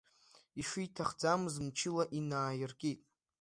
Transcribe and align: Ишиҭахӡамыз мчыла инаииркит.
Ишиҭахӡамыз 0.61 1.55
мчыла 1.65 2.03
инаииркит. 2.17 2.99